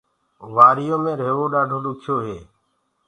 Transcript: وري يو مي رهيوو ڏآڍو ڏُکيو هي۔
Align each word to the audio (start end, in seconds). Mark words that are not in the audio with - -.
وري 0.55 0.85
يو 0.89 0.97
مي 1.03 1.11
رهيوو 1.19 1.45
ڏآڍو 1.53 1.77
ڏُکيو 1.83 2.15
هي۔ 2.25 2.37